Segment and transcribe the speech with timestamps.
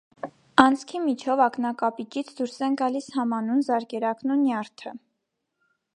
[0.61, 4.99] Անցքի միջով ակնակապճից դուրս են գալիս համանուն զարկերակն ու նյարդը։